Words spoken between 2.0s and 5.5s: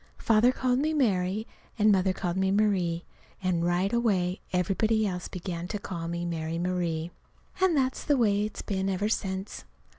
called me Marie. And right away everybody else